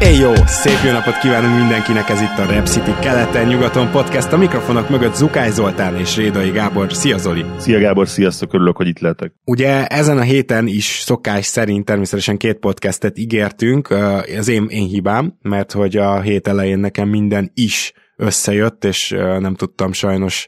[0.00, 0.32] Éj jó!
[0.46, 4.32] Szép jó napot kívánunk mindenkinek, ez itt a Rep City keleten-nyugaton podcast.
[4.32, 6.92] A mikrofonok mögött Zukály Zoltán és Rédai Gábor.
[6.92, 7.44] Szia Zoli!
[7.58, 9.32] Szia Gábor, sziasztok, örülök, hogy itt lehetek.
[9.44, 13.90] Ugye ezen a héten is szokás szerint természetesen két podcastet ígértünk,
[14.38, 19.08] az én, én hibám, mert hogy a hét elején nekem minden is összejött, és
[19.38, 20.46] nem tudtam sajnos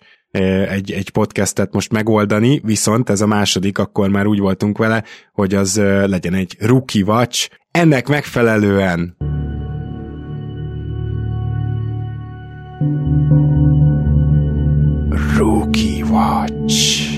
[0.69, 5.55] egy, egy podcastet most megoldani, viszont ez a második, akkor már úgy voltunk vele, hogy
[5.55, 7.49] az legyen egy rookie watch.
[7.71, 9.17] Ennek megfelelően
[15.37, 17.09] Rookie Watch.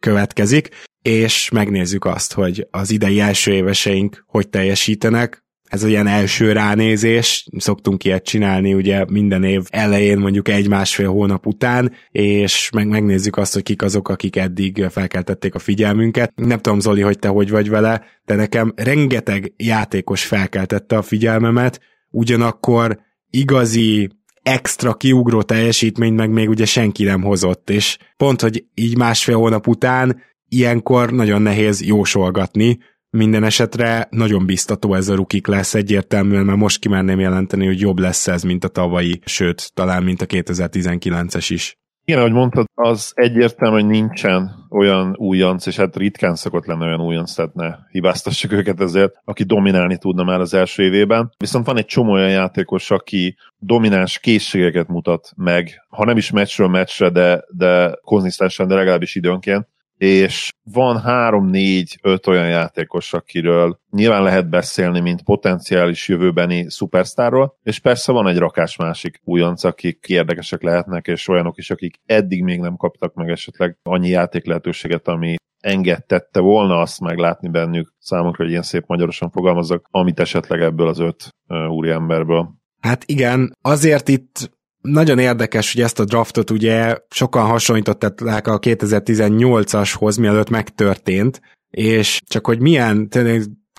[0.00, 0.68] Következik,
[1.02, 8.04] és megnézzük azt, hogy az idei első éveseink hogy teljesítenek, ez olyan első ránézés, szoktunk
[8.04, 13.62] ilyet csinálni ugye minden év elején, mondjuk egy-másfél hónap után, és meg megnézzük azt, hogy
[13.62, 16.32] kik azok, akik eddig felkeltették a figyelmünket.
[16.34, 21.80] Nem tudom, Zoli, hogy te hogy vagy vele, de nekem rengeteg játékos felkeltette a figyelmemet,
[22.10, 23.00] ugyanakkor
[23.30, 24.10] igazi
[24.44, 29.66] extra kiugró teljesítményt meg még ugye senki nem hozott, és pont, hogy így másfél hónap
[29.66, 32.78] után ilyenkor nagyon nehéz jósolgatni,
[33.10, 37.98] minden esetre nagyon biztató ez a rukik lesz egyértelműen, mert most kimerném jelenteni, hogy jobb
[37.98, 41.78] lesz ez, mint a tavalyi, sőt, talán mint a 2019-es is.
[42.06, 47.00] Igen, ahogy mondtad, az egyértelmű, hogy nincsen olyan újonc, és hát ritkán szokott lenni olyan
[47.00, 51.32] újonc, tehát ne hibáztassuk őket ezért, aki dominálni tudna már az első évében.
[51.36, 56.68] Viszont van egy csomó olyan játékos, aki domináns készségeket mutat meg, ha nem is meccsről
[56.68, 63.78] meccsre, de, de konzisztensen, de legalábbis időnként, és van három, négy, öt olyan játékos, akiről
[63.90, 70.04] nyilván lehet beszélni, mint potenciális jövőbeni szupersztárról, és persze van egy rakás másik újonc, akik
[70.08, 75.08] érdekesek lehetnek, és olyanok is, akik eddig még nem kaptak meg esetleg annyi játék lehetőséget,
[75.08, 80.88] ami engedtette volna azt meglátni bennük, számunkra, hogy ilyen szép magyarosan fogalmazok, amit esetleg ebből
[80.88, 81.28] az öt
[81.68, 82.54] úri emberből.
[82.80, 84.50] Hát igen, azért itt
[84.88, 91.40] nagyon érdekes, hogy ezt a draftot ugye sokan hasonlították a 2018-ashoz, mielőtt megtörtént,
[91.70, 93.08] és csak hogy milyen,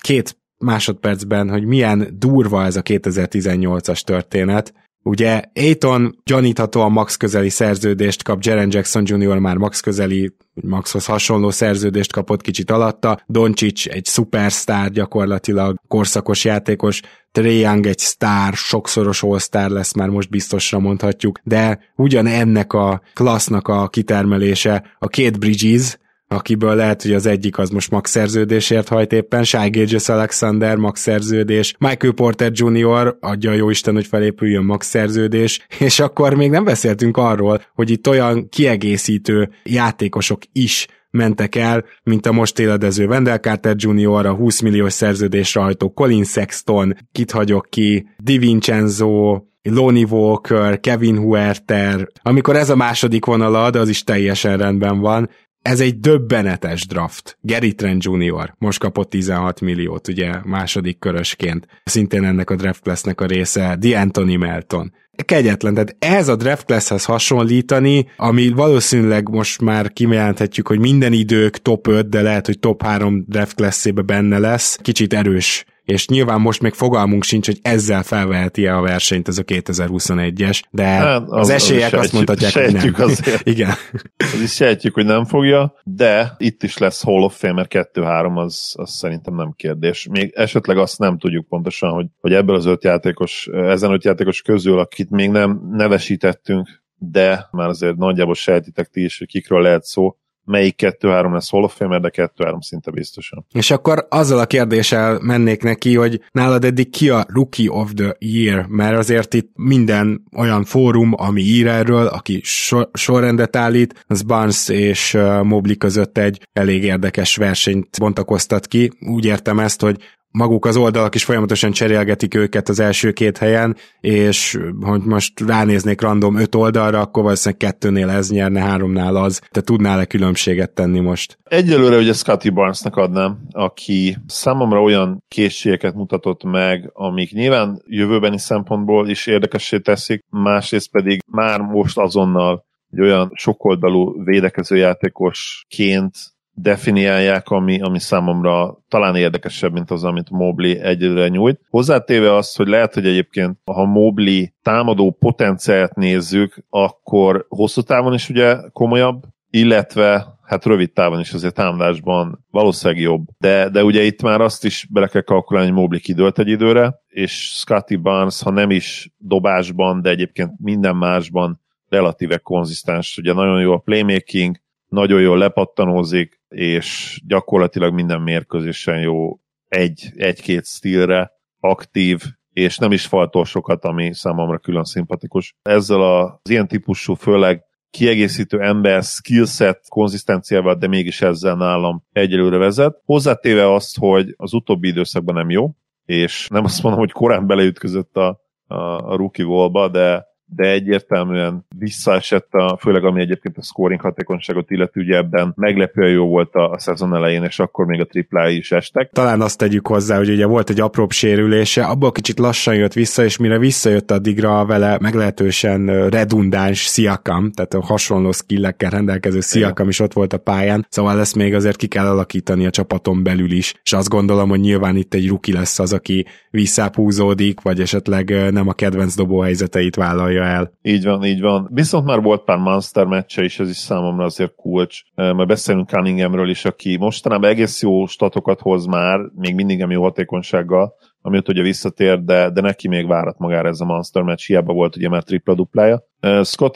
[0.02, 4.74] két másodpercben, hogy milyen durva ez a 2018-as történet,
[5.06, 9.38] Ugye Aiton gyaníthatóan max közeli szerződést kap, Jaren Jackson Jr.
[9.38, 17.00] már max közeli, maxhoz hasonló szerződést kapott kicsit alatta, Doncic egy szupersztár gyakorlatilag, korszakos játékos,
[17.32, 23.00] Trey Young egy sztár, sokszoros all lesz, már most biztosra mondhatjuk, de ugyan ennek a
[23.14, 28.88] klassznak a kitermelése a két Bridges, akiből lehet, hogy az egyik az most max szerződésért
[28.88, 33.16] hajt éppen, Shy Gages Alexander max szerződés, Michael Porter Jr.
[33.20, 37.90] adja a jó Isten, hogy felépüljön max szerződés, és akkor még nem beszéltünk arról, hogy
[37.90, 44.34] itt olyan kiegészítő játékosok is mentek el, mint a most éledező Wendell Carter Jr., a
[44.34, 52.56] 20 milliós szerződésre hajtó Colin Sexton, kit hagyok ki, DiVincenzo, Lonnie Walker, Kevin Huerter, amikor
[52.56, 55.30] ez a második vonalad, az is teljesen rendben van,
[55.66, 57.38] ez egy döbbenetes draft.
[57.40, 58.54] Gary Trent Jr.
[58.58, 61.66] most kapott 16 milliót, ugye második körösként.
[61.84, 64.92] Szintén ennek a draft classnek a része, The Anthony Melton.
[65.24, 71.56] Kegyetlen, tehát ez a draft classhez hasonlítani, ami valószínűleg most már kijelenthetjük, hogy minden idők
[71.56, 74.78] top 5, de lehet, hogy top 3 draft classébe benne lesz.
[74.82, 79.42] Kicsit erős és nyilván most még fogalmunk sincs, hogy ezzel felveheti-e a versenyt ez a
[79.42, 82.94] 2021-es, de hát, az, az esélyek az azt mondhatják, hogy nem.
[82.96, 83.46] Azért.
[83.52, 83.70] Igen.
[84.16, 88.34] Az is sejtjük, hogy nem fogja, de itt is lesz Hall of Fame, mert 2-3
[88.34, 90.06] az, az szerintem nem kérdés.
[90.10, 94.42] Még esetleg azt nem tudjuk pontosan, hogy, hogy ebből az öt játékos, ezen öt játékos
[94.42, 99.84] közül, akit még nem nevesítettünk, de már azért nagyjából sejtitek ti is, hogy kikről lehet
[99.84, 100.16] szó,
[100.46, 103.46] melyik 2-3 lesz Hall de 2-3 szinte biztosan.
[103.52, 108.16] És akkor azzal a kérdéssel mennék neki, hogy nálad eddig ki a Rookie of the
[108.18, 114.22] Year, mert azért itt minden olyan fórum, ami ír erről, aki sor- sorrendet állít, az
[114.22, 118.92] Barnes és uh, Mobley között egy elég érdekes versenyt bontakoztat ki.
[119.00, 119.96] Úgy értem ezt, hogy
[120.36, 126.00] maguk az oldalak is folyamatosan cserélgetik őket az első két helyen, és hogy most ránéznék
[126.00, 129.40] random öt oldalra, akkor valószínűleg kettőnél ez nyerne, háromnál az.
[129.50, 131.38] Te tudnál-e különbséget tenni most?
[131.44, 139.08] Egyelőre ugye Scotty Barnesnak adnám, aki számomra olyan készségeket mutatott meg, amik nyilván jövőbeni szempontból
[139.08, 146.14] is érdekessé teszik, másrészt pedig már most azonnal egy olyan sokoldalú védekező játékosként
[146.58, 151.60] definiálják, ami, ami számomra talán érdekesebb, mint az, amit Mobley egyedül nyújt.
[151.68, 158.28] Hozzátéve azt, hogy lehet, hogy egyébként, ha Mobley támadó potenciált nézzük, akkor hosszú távon is
[158.28, 163.24] ugye komolyabb, illetve hát rövid távon is azért támadásban valószínűleg jobb.
[163.38, 167.00] De, de ugye itt már azt is bele kell kalkulálni, hogy Mobley kidőlt egy időre,
[167.08, 173.18] és Scotty Barnes, ha nem is dobásban, de egyébként minden másban relatíve konzisztens.
[173.18, 174.56] Ugye nagyon jó a playmaking,
[174.88, 179.38] nagyon jól lepattanózik, és gyakorlatilag minden mérkőzésen jó
[179.68, 182.22] egy, egy-két stílre, aktív,
[182.52, 185.54] és nem is faltól sokat, ami számomra külön szimpatikus.
[185.62, 193.00] Ezzel az ilyen típusú, főleg kiegészítő ember skillset konzisztenciával, de mégis ezzel nálam egyelőre vezet.
[193.04, 195.70] Hozzátéve azt, hogy az utóbbi időszakban nem jó,
[196.04, 198.74] és nem azt mondom, hogy korán beleütközött a, a,
[199.10, 205.00] a rookie wallba, de de egyértelműen visszaesett, a, főleg ami egyébként a scoring hatékonyságot illeti,
[205.00, 208.72] ugye ebben meglepően jó volt a, a szezon elején, és akkor még a triplái is
[208.72, 209.10] estek.
[209.10, 213.24] Talán azt tegyük hozzá, hogy ugye volt egy apróbb sérülése, abból kicsit lassan jött vissza,
[213.24, 220.00] és mire visszajött addigra vele meglehetősen redundáns Siakam, tehát a hasonló skillekkel rendelkező Siakam is
[220.00, 223.74] ott volt a pályán, szóval ezt még azért ki kell alakítani a csapaton belül is,
[223.82, 228.68] és azt gondolom, hogy nyilván itt egy ruki lesz az, aki visszápúzódik, vagy esetleg nem
[228.68, 230.72] a kedvenc dobó helyzeteit vállalja foglalja el.
[230.82, 231.68] Így van, így van.
[231.72, 235.00] Viszont már volt pár Monster meccse is, ez is számomra azért kulcs.
[235.14, 240.02] Majd beszélünk Cunninghamről is, aki mostanában egész jó statokat hoz már, még mindig nem jó
[240.02, 244.72] hatékonysággal, amiatt ugye visszatér, de, de neki még várat magára ez a Monster meccs, hiába
[244.72, 245.96] volt ugye már tripla-duplája.
[245.96, 246.15] Scotty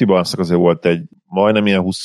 [0.06, 2.04] Barnes azért volt egy majdnem ilyen 20,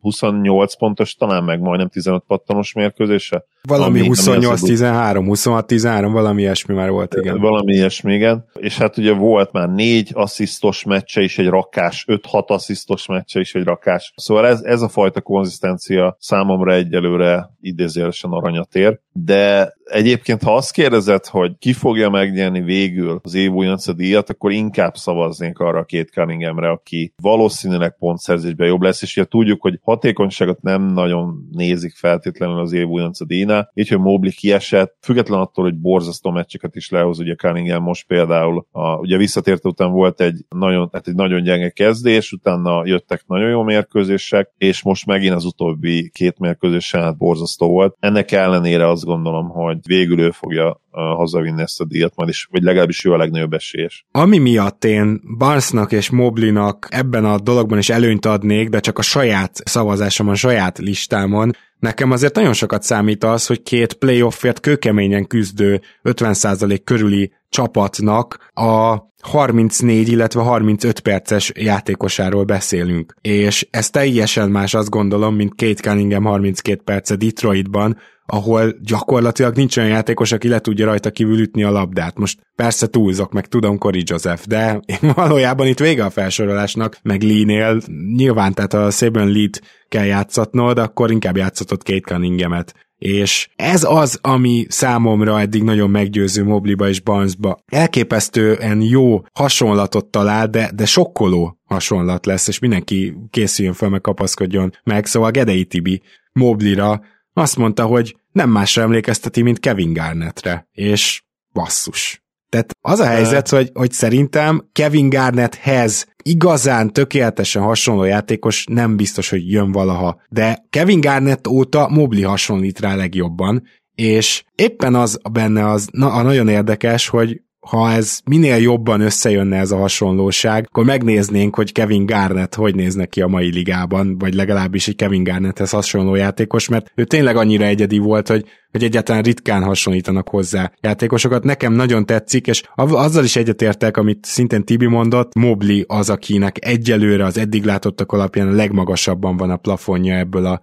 [0.00, 3.44] 28 pontos, talán meg majdnem 15 pattanos mérkőzése.
[3.62, 7.40] Valami 28-13, 26-13, valami ilyesmi már volt, igen.
[7.40, 8.44] Valami ilyesmi, igen.
[8.54, 13.54] És hát ugye volt már négy asszisztos meccse is egy rakás, 5-6 asszisztos meccse is
[13.54, 14.12] egy rakás.
[14.16, 19.00] Szóval ez, ez a fajta konzisztencia számomra egyelőre idézélesen aranyat ér.
[19.12, 24.52] De egyébként, ha azt kérdezed, hogy ki fogja megnyerni végül az év újonca díjat, akkor
[24.52, 29.78] inkább szavaznék arra a két Cunninghamre, aki valószínűleg pontszerzésben jobb lesz, és ugye tudjuk, hogy
[29.82, 35.64] hatékonyságot nem nagyon nézik feltétlenül az év újonca díjnál, így, hogy Mobley kiesett, független attól,
[35.64, 40.44] hogy borzasztó meccseket is lehoz, ugye Cunningham most például, a, ugye visszatért után volt egy
[40.48, 45.44] nagyon, hát egy nagyon gyenge kezdés, utána jöttek nagyon jó mérkőzések, és most megint az
[45.44, 47.96] utóbbi két mérkőzésen hát borzasztó volt.
[48.00, 52.62] Ennek ellenére azt gondolom, hogy végül ő fogja hazavinni ezt a díjat majd is, vagy
[52.62, 54.06] legalábbis ő a legnagyobb esélyes.
[54.10, 59.02] Ami miatt én Barnesnak és Moblinak ebben a dologban is előnyt adnék, de csak a
[59.02, 65.26] saját szavazásomon, a saját listámon, Nekem azért nagyon sokat számít az, hogy két playoffért kőkeményen
[65.26, 73.14] küzdő 50% körüli csapatnak a 34, illetve 35 perces játékosáról beszélünk.
[73.20, 79.76] És ez teljesen más azt gondolom, mint Kate Cunningham 32 perce Detroitban, ahol gyakorlatilag nincs
[79.76, 82.18] olyan játékos, aki le tudja rajta kívül ütni a labdát.
[82.18, 84.80] Most persze túlzok, meg tudom Cory Joseph, de
[85.14, 87.80] valójában itt vége a felsorolásnak, meg Lee-nél
[88.16, 92.74] nyilván, tehát a Saban Lead kell játszatnod, akkor inkább játszatod Kate Cunninghamet.
[92.98, 97.58] És ez az, ami számomra eddig nagyon meggyőző Mobliba és Barnesba.
[97.66, 104.72] Elképesztően jó hasonlatot talál, de, de sokkoló hasonlat lesz, és mindenki készüljön fel, meg kapaszkodjon
[104.84, 105.06] meg.
[105.06, 106.02] Szóval Gedei Tibi
[106.32, 107.00] Moblira
[107.36, 112.24] azt mondta, hogy nem másra emlékezteti, mint Kevin Garnettre, és basszus.
[112.48, 119.28] Tehát az a helyzet, hogy, hogy szerintem Kevin Garnetthez igazán tökéletesen hasonló játékos nem biztos,
[119.28, 120.20] hogy jön valaha.
[120.28, 123.62] De Kevin Garnett óta Mobli hasonlít rá legjobban,
[123.94, 129.56] és éppen az benne az na, a nagyon érdekes, hogy ha ez minél jobban összejönne
[129.56, 134.34] ez a hasonlóság, akkor megnéznénk, hogy Kevin Garnett hogy néz neki a mai ligában, vagy
[134.34, 139.22] legalábbis egy Kevin Garnetthez hasonló játékos, mert ő tényleg annyira egyedi volt, hogy hogy egyáltalán
[139.22, 141.44] ritkán hasonlítanak hozzá játékosokat.
[141.44, 147.24] Nekem nagyon tetszik, és azzal is egyetértek, amit szintén Tibi mondott, Mobli az, akinek egyelőre
[147.24, 150.60] az eddig látottak alapján a legmagasabban van a plafonja ebből a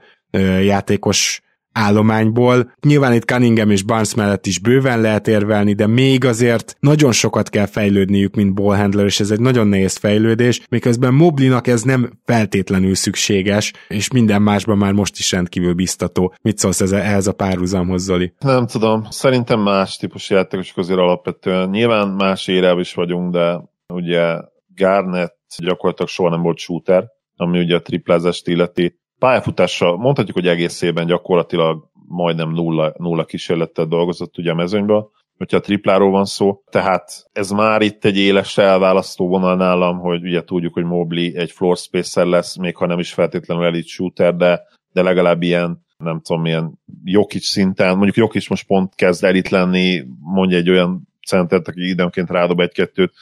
[0.61, 1.41] játékos
[1.73, 2.71] állományból.
[2.87, 7.49] Nyilván itt Cunningham és Barnes mellett is bőven lehet érvelni, de még azért nagyon sokat
[7.49, 12.95] kell fejlődniük, mint ballhandler, és ez egy nagyon nehéz fejlődés, miközben Moblinak ez nem feltétlenül
[12.95, 16.33] szükséges, és minden másban már most is rendkívül biztató.
[16.41, 18.33] Mit szólsz ez, ehhez a párhuzamhoz, Zoli?
[18.39, 21.69] Nem tudom, szerintem más típusú játékosok azért alapvetően.
[21.69, 24.37] Nyilván más érában is vagyunk, de ugye
[24.75, 27.03] Garnett gyakorlatilag soha nem volt shooter,
[27.35, 34.37] ami ugye a triplázást illeti pályafutása mondhatjuk, hogy egészében gyakorlatilag majdnem nulla, nulla kísérlettel dolgozott
[34.37, 35.05] ugye a mezőnyben,
[35.37, 36.61] hogyha a tripláról van szó.
[36.69, 41.51] Tehát ez már itt egy éles elválasztó vonal nálam, hogy ugye tudjuk, hogy Mobley egy
[41.51, 44.61] floor spacer lesz, még ha nem is feltétlenül elite shooter, de,
[44.93, 50.03] de legalább ilyen nem tudom, milyen Jokic szinten, mondjuk Jokic most pont kezd elit lenni,
[50.19, 53.13] mondja egy olyan centert, aki időnként rádob egy-kettőt,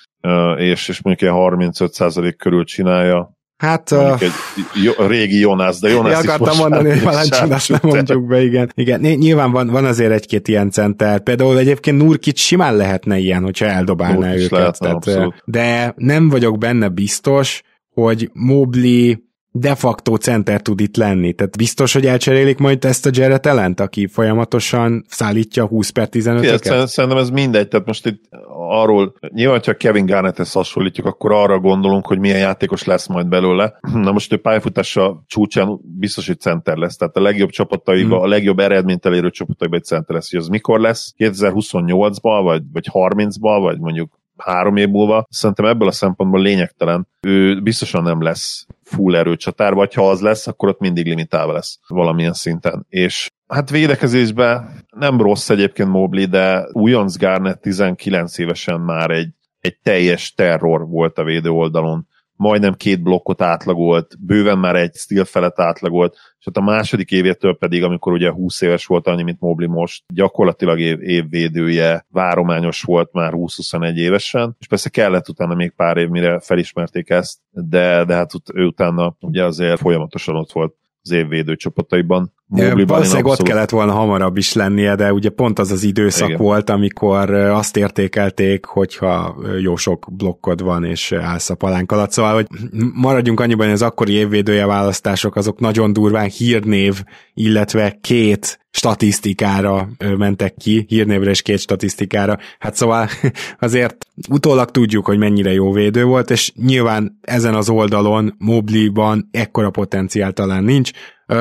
[0.57, 3.91] és, és mondjuk ilyen 35% körül csinálja, Hát...
[3.91, 8.71] Uh, egy régi Jonas, de Jonas is akartam mondani, hogy Valancsinas nem mondjuk be, igen.
[8.75, 8.99] igen.
[8.99, 11.19] Nyilván van, van azért egy-két ilyen center.
[11.19, 14.51] Például egyébként Nurkit simán lehetne ilyen, hogyha eldobálná őket.
[14.51, 17.61] Lehetne, tehát, de nem vagyok benne biztos,
[17.93, 19.13] hogy Mobley
[19.51, 21.33] de facto center tud itt lenni.
[21.33, 26.45] Tehát biztos, hogy elcserélik majd ezt a Jared Ellent, aki folyamatosan szállítja 20 per 15
[26.45, 26.87] öket?
[26.87, 28.23] Szerintem ez mindegy, tehát most itt
[28.69, 33.73] arról, nyilván, ha Kevin Garnetthez hasonlítjuk, akkor arra gondolunk, hogy milyen játékos lesz majd belőle.
[33.93, 38.23] Na most ő pályafutása csúcsán biztos, hogy center lesz, tehát a legjobb csapataiba, hmm.
[38.23, 40.31] a legjobb eredményt elérő csapataiba egy center lesz.
[40.31, 41.13] Hogy az mikor lesz?
[41.17, 47.07] 2028-ban, vagy, vagy 30-ban, vagy mondjuk három év múlva, szerintem ebből a szempontból lényegtelen.
[47.21, 51.79] Ő biztosan nem lesz full erőcsatár, vagy ha az lesz, akkor ott mindig limitálva lesz
[51.87, 52.85] valamilyen szinten.
[52.89, 59.29] És hát védekezésben nem rossz egyébként Mobley, de újonc Garnett 19 évesen már egy,
[59.59, 62.07] egy teljes terror volt a védő oldalon
[62.41, 67.57] majdnem két blokkot átlagolt, bőven már egy stíl felett átlagolt, és ott a második évétől
[67.57, 73.13] pedig, amikor ugye 20 éves volt annyi, mint Mobley most, gyakorlatilag év, évvédője, várományos volt
[73.13, 78.15] már 20-21 évesen, és persze kellett utána még pár év, mire felismerték ezt, de, de
[78.15, 82.33] hát ő utána ugye azért folyamatosan ott volt az évvédő csapataiban.
[82.51, 86.41] Valószínűleg ott kellett volna hamarabb is lennie, de ugye pont az az időszak Igen.
[86.41, 92.11] volt, amikor azt értékelték, hogyha jó sok blokkod van, és állsz a palánk alatt.
[92.11, 92.47] Szóval, hogy
[92.93, 97.03] maradjunk annyiban, hogy az akkori évvédője választások azok nagyon durván hírnév,
[97.33, 102.37] illetve két statisztikára mentek ki, hírnévre és két statisztikára.
[102.59, 103.07] Hát szóval
[103.59, 109.69] azért utólag tudjuk, hogy mennyire jó védő volt, és nyilván ezen az oldalon Mobley-ban ekkora
[109.69, 110.91] potenciál talán nincs,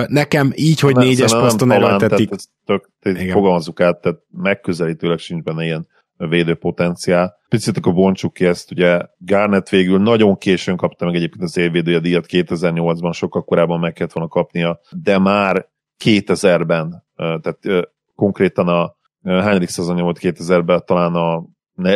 [0.07, 2.31] Nekem így, hogy négyes poszton erőltetik.
[3.31, 7.39] Fogalmazzuk át, tehát megközelítőleg sincs benne ilyen védőpotenciál.
[7.49, 11.99] Picit akkor bontsuk ki ezt, ugye Garnett végül nagyon későn kapta meg egyébként az évvédője
[11.99, 15.69] díjat 2008-ban, sokkal korábban meg kellett volna kapnia, de már
[16.05, 21.45] 2000-ben, tehát konkrétan a hányadik szezonja volt 2000-ben, talán a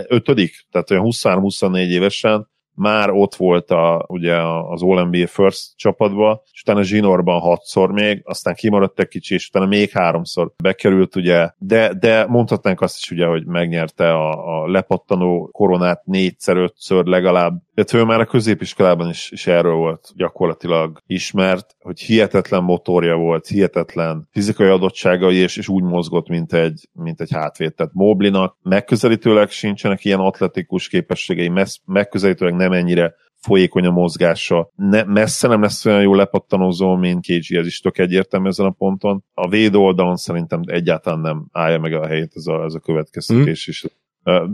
[0.09, 4.37] ötödik, tehát olyan 23-24 évesen már ott volt a, ugye
[4.69, 9.67] az All-NBA First csapatba, és utána Zsinorban hatszor még, aztán kimaradt egy kicsi, és utána
[9.67, 15.49] még háromszor bekerült, ugye, de, de mondhatnánk azt is, ugye, hogy megnyerte a, a lepattanó
[15.53, 21.77] koronát négyszer, ötször legalább, illetve ő már a középiskolában is, is erről volt gyakorlatilag ismert,
[21.81, 27.33] hogy hihetetlen motorja volt, hihetetlen fizikai adottságai, és, és úgy mozgott, mint egy, mint egy
[27.33, 27.75] hátvéd.
[27.75, 31.53] Tehát Moblinak megközelítőleg sincsenek ilyen atletikus képességei,
[31.85, 34.71] megközelítőleg ennyire folyékony a mozgása.
[34.77, 38.71] Ne, messze nem lesz olyan jó lepattanozó, mint KG, ez is tök egyértelmű ezen a
[38.71, 39.25] ponton.
[39.35, 43.67] A védő oldalon szerintem egyáltalán nem állja meg a helyét ez a, ez a következtetés
[43.67, 43.71] mm.
[43.71, 43.85] is.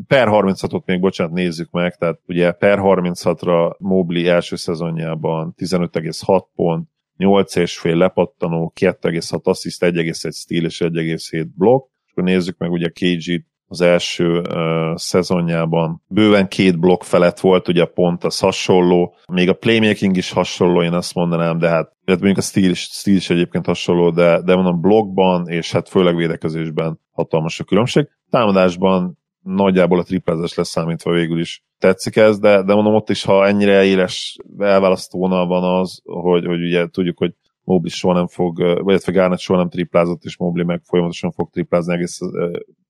[0.07, 6.89] Per 36-ot még, bocsánat, nézzük meg, tehát ugye per 36-ra Mobley első szezonjában 15,6 pont,
[7.19, 11.91] 8,5 lepattanó, 2,6 assziszt, 1,1 stíl és 1,7 blokk.
[12.07, 16.03] És akkor nézzük meg ugye KG az első uh, szezonjában.
[16.07, 20.93] Bőven két blokk felett volt, ugye pont az hasonló, még a playmaking is hasonló, én
[20.93, 24.55] azt mondanám, de hát illetve mondjuk a stíl is, stíl is egyébként hasonló, de, de
[24.55, 28.09] mondom blokkban, és hát főleg védekezésben hatalmas a különbség.
[28.31, 31.65] Támadásban nagyjából a triplázás lesz számítva végül is.
[31.79, 36.47] Tetszik ez, de, de mondom ott is, ha ennyire éles elválasztó vonal van az, hogy,
[36.47, 37.35] hogy ugye tudjuk, hogy
[37.65, 41.51] Mobley soha nem fog, vagy illetve Garnett soha nem triplázott, és Mobley meg folyamatosan fog
[41.51, 42.19] triplázni egész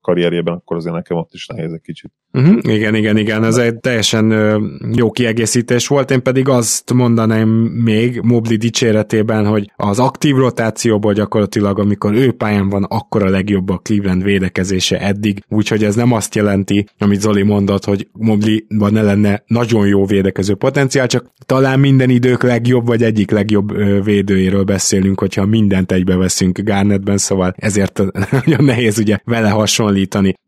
[0.00, 2.12] karrierjében, akkor azért nekem ott is nehéz egy kicsit.
[2.32, 4.30] Uh-huh, igen, igen, igen, ez egy teljesen
[4.94, 7.48] jó kiegészítés volt, én pedig azt mondanám
[7.84, 13.68] még Mobley dicséretében, hogy az aktív rotációból gyakorlatilag, amikor ő pályán van, akkor a legjobb
[13.68, 19.02] a Cleveland védekezése eddig, úgyhogy ez nem azt jelenti, amit Zoli mondott, hogy Mobley-ban ne
[19.02, 23.72] lenne nagyon jó védekező potenciál, csak talán minden idők legjobb, vagy egyik legjobb
[24.04, 28.02] védőjéről beszélünk, hogyha mindent egybe veszünk Garnettben, szóval ezért
[28.44, 29.89] nagyon nehéz ugye vele hasonlítani.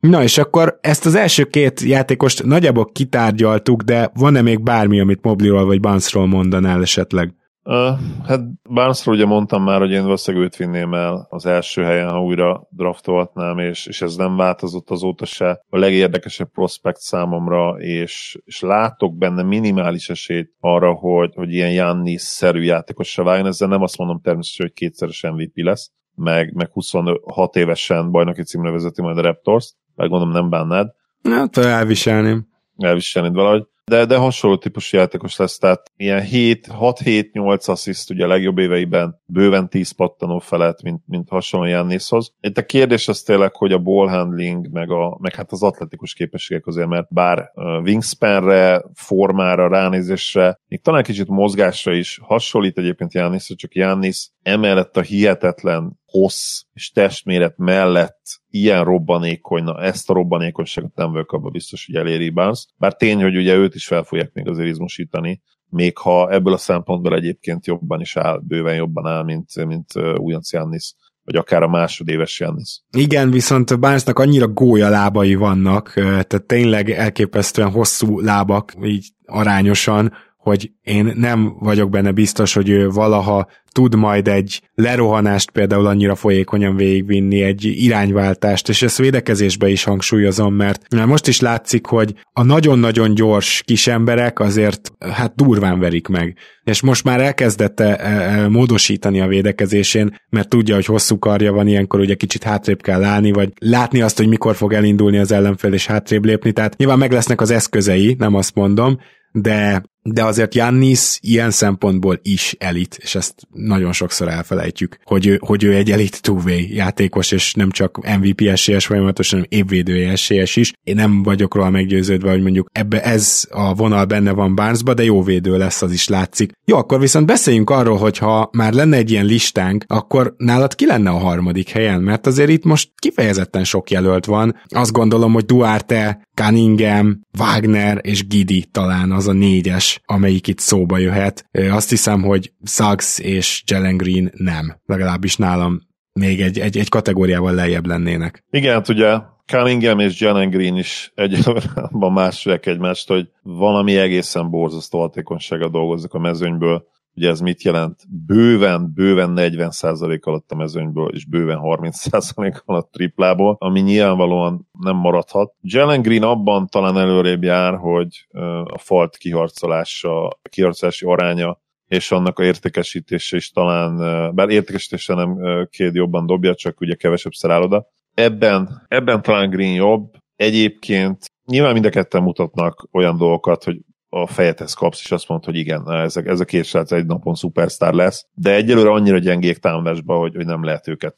[0.00, 5.22] Na és akkor ezt az első két játékost nagyjából kitárgyaltuk, de van-e még bármi, amit
[5.22, 7.34] Mobliról vagy Barnesról mondanál esetleg?
[7.64, 12.08] Uh, hát Barnesról ugye mondtam már, hogy én valószínűleg őt vinném el az első helyen,
[12.08, 15.64] ha újra draftolhatnám, és, és ez nem változott azóta se.
[15.68, 22.62] A legérdekesebb prospekt számomra, és, és látok benne minimális esélyt arra, hogy, hogy ilyen Jannis-szerű
[22.62, 23.46] játékossá váljon.
[23.46, 28.70] Ezzel nem azt mondom természetesen, hogy kétszeres MVP lesz, meg, meg 26 évesen bajnoki címre
[28.70, 30.90] vezeti majd a Raptors, meg gondolom nem bánnád.
[31.22, 32.46] Hát elviselném.
[32.76, 38.58] Elviselnéd valahogy de, de hasonló típusú játékos lesz, tehát ilyen 6-7-8 assziszt ugye a legjobb
[38.58, 42.32] éveiben bőven 10 pattanó felett, mint, mint hasonló Jannishoz.
[42.40, 46.14] Itt a kérdés az tényleg, hogy a ball handling, meg, a, meg hát az atletikus
[46.14, 47.50] képességek azért, mert bár
[47.84, 55.00] wingspanre, formára, ránézésre, még talán kicsit mozgásra is hasonlít egyébként Jannisra, csak Jannis emellett a
[55.00, 61.86] hihetetlen hossz és testméret mellett ilyen robbanékony, na ezt a robbanékonyságot nem vagyok abban biztos,
[61.86, 62.66] hogy eléri Barnes.
[62.76, 66.56] Bár tény, hogy ugye őt is fel fogják még azért izmosítani, még ha ebből a
[66.56, 71.68] szempontból egyébként jobban is áll, bőven jobban áll, mint, mint újonc Jannis vagy akár a
[71.68, 72.80] másodéves Jannis.
[72.96, 80.12] Igen, viszont Barnesnak annyira gólya lábai vannak, tehát tényleg elképesztően hosszú lábak, így arányosan,
[80.42, 86.14] hogy én nem vagyok benne biztos, hogy ő valaha tud majd egy lerohanást például annyira
[86.14, 92.42] folyékonyan végigvinni, egy irányváltást, és ezt védekezésbe is hangsúlyozom, mert most is látszik, hogy a
[92.42, 96.36] nagyon-nagyon gyors kis emberek azért hát durván verik meg.
[96.64, 101.66] És most már elkezdette e, e, módosítani a védekezésén, mert tudja, hogy hosszú karja van,
[101.66, 105.72] ilyenkor ugye kicsit hátrébb kell állni, vagy látni azt, hogy mikor fog elindulni az ellenfél
[105.72, 108.98] és hátrébb lépni, tehát nyilván meg lesznek az eszközei, nem azt mondom,
[109.32, 115.38] de, de azért Jannis ilyen szempontból is elit, és ezt nagyon sokszor elfelejtjük, hogy ő,
[115.46, 120.56] hogy ő egy elit two játékos, és nem csak MVP esélyes folyamatosan, hanem évvédője esélyes
[120.56, 120.72] is.
[120.84, 125.04] Én nem vagyok róla meggyőződve, hogy mondjuk ebbe ez a vonal benne van Barnesba, de
[125.04, 126.52] jó védő lesz, az is látszik.
[126.64, 130.86] Jó, akkor viszont beszéljünk arról, hogy ha már lenne egy ilyen listánk, akkor nálad ki
[130.86, 132.00] lenne a harmadik helyen?
[132.00, 134.56] Mert azért itt most kifejezetten sok jelölt van.
[134.68, 140.98] Azt gondolom, hogy Duarte, Cunningham, Wagner és Gidi talán az a négyes, amelyik itt szóba
[140.98, 141.48] jöhet.
[141.70, 144.80] Azt hiszem, hogy Suggs és Jalen Green nem.
[144.86, 145.80] Legalábbis nálam
[146.12, 148.44] még egy, egy, egy kategóriával lejjebb lennének.
[148.50, 151.70] Igen, hát ugye Cunningham és Jalen Green is egyébként
[152.14, 156.86] másolják egymást, hogy valami egészen borzasztó hatékonysága dolgozik a mezőnyből.
[157.14, 158.00] Ugye ez mit jelent?
[158.26, 165.54] Bőven, bőven 40% alatt a mezőnyből, és bőven 30% alatt triplából, ami nyilvánvalóan nem maradhat.
[165.60, 168.26] Jalen Green abban talán előrébb jár, hogy
[168.64, 171.60] a falt kiharcolása, kiharcolási aránya
[171.92, 173.96] és annak a értékesítése is talán,
[174.34, 175.38] bár értékesítése nem
[175.70, 177.86] két jobban dobja, csak ugye kevesebb szeráll oda.
[178.14, 180.10] Ebben, ebben talán Green jobb.
[180.36, 183.80] Egyébként nyilván mind a ketten mutatnak olyan dolgokat, hogy
[184.14, 187.34] a fejedhez kapsz, és azt mondod, hogy igen, ez, ez a két srác egy napon
[187.34, 191.14] szupersztár lesz, de egyelőre annyira gyengék támadásba, hogy, hogy nem lehet őket,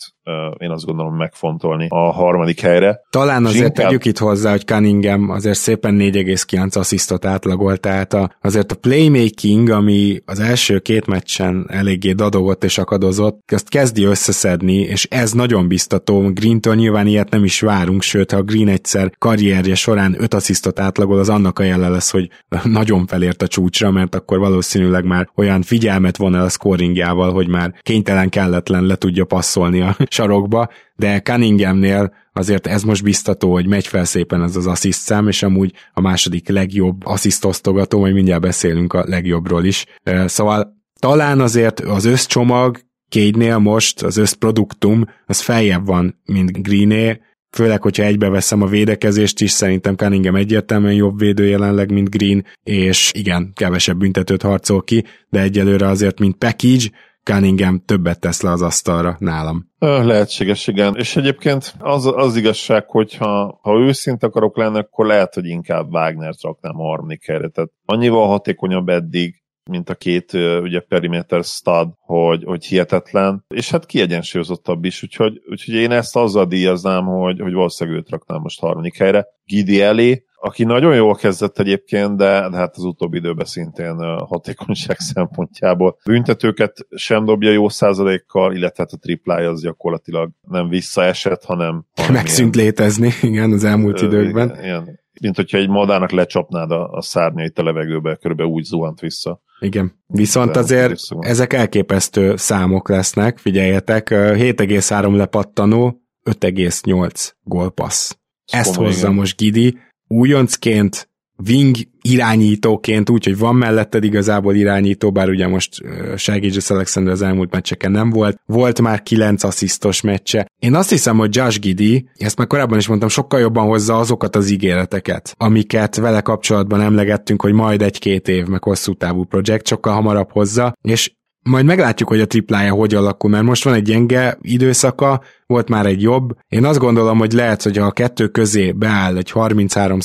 [0.59, 3.01] én azt gondolom, megfontolni a harmadik helyre.
[3.11, 3.87] Talán azért inkább...
[3.87, 9.69] tegyük itt hozzá, hogy Cunningham azért szépen 4,9 asszisztot átlagolt, tehát a, azért a playmaking,
[9.69, 15.69] ami az első két meccsen eléggé dadogott és akadozott, ezt kezdi összeszedni, és ez nagyon
[15.69, 16.33] biztató.
[16.33, 21.19] Green-től nyilván ilyet nem is várunk, sőt, ha Green egyszer karrierje során 5 asszisztot átlagol,
[21.19, 22.29] az annak a jele lesz, hogy
[22.85, 27.49] nagyon felért a csúcsra, mert akkor valószínűleg már olyan figyelmet von el a scoringjával, hogy
[27.49, 33.66] már kénytelen kelletlen le tudja passzolni a sarokba, de Cunninghamnél azért ez most biztató, hogy
[33.66, 38.14] megy fel szépen ez az assziszt szám, és amúgy a második legjobb assziszt osztogató, majd
[38.14, 39.87] mindjárt beszélünk a legjobbról is.
[40.27, 47.20] Szóval talán azért az összcsomag Kédnél most az összproduktum az feljebb van, mint Greené,
[47.55, 53.12] főleg, hogyha egybeveszem a védekezést is, szerintem Cunningham egyértelműen jobb védő jelenleg, mint Green, és
[53.14, 56.90] igen, kevesebb büntetőt harcol ki, de egyelőre azért, mint package,
[57.23, 59.69] Cunningham többet tesz le az asztalra nálam.
[59.79, 60.95] Lehetséges, igen.
[60.97, 65.93] És egyébként az, az igazság, hogy ha, ha őszinte akarok lenni, akkor lehet, hogy inkább
[65.93, 67.49] Wagner-t raknám a harmadik helyre.
[67.49, 73.87] Tehát annyival hatékonyabb eddig, mint a két ugye perimeter stud, hogy, hogy hihetetlen, és hát
[73.87, 78.96] kiegyensúlyozottabb is, úgyhogy, úgyhogy én ezt azzal díjaznám, hogy, hogy valószínűleg őt raknám most harmadik
[78.96, 79.27] helyre.
[79.44, 84.98] Gidi elé, aki nagyon jól kezdett egyébként, de, de hát az utóbbi időben szintén hatékonyság
[85.14, 85.96] szempontjából.
[86.05, 91.87] Büntetőket sem dobja jó százalékkal, illetve hát a triplája az gyakorlatilag nem visszaesett, hanem...
[91.94, 94.48] hanem Megszűnt ilyen, létezni, igen, az elmúlt ö, időkben.
[94.48, 99.00] Igen, ilyen, mint hogyha egy madárnak lecsapnád a, a szárnyait a levegőbe, körülbelül úgy zuhant
[99.00, 99.42] vissza.
[99.61, 100.03] Igen.
[100.07, 108.16] Viszont azért ezek elképesztő számok lesznek, figyeljetek, 7,3 lepattanó, 5,8 gólpassz.
[108.53, 109.14] Ezt hozza igen.
[109.14, 111.11] most Gidi, újoncként
[111.48, 111.77] wing
[112.09, 117.90] irányítóként, úgyhogy van melletted igazából irányító, bár ugye most uh, Shaggy Alexander az elmúlt meccseken
[117.90, 118.37] nem volt.
[118.47, 120.47] Volt már kilenc asszisztos meccse.
[120.59, 124.37] Én azt hiszem, hogy Josh Giddy, ezt már korábban is mondtam, sokkal jobban hozza azokat
[124.37, 129.93] az ígéreteket, amiket vele kapcsolatban emlegettünk, hogy majd egy-két év, meg hosszú távú projekt, sokkal
[129.95, 131.12] hamarabb hozza, és
[131.45, 135.87] majd meglátjuk, hogy a triplája hogy alakul, mert most van egy gyenge időszaka, volt már
[135.87, 136.37] egy jobb.
[136.49, 139.99] Én azt gondolom, hogy lehet, hogy a kettő közé beáll egy 33